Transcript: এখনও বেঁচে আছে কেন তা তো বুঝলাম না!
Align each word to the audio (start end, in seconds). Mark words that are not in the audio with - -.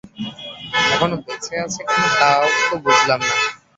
এখনও 0.87 1.17
বেঁচে 1.19 1.53
আছে 1.65 1.81
কেন 1.87 2.03
তা 2.13 2.29
তো 2.61 2.75
বুঝলাম 2.83 3.19
না! 3.21 3.35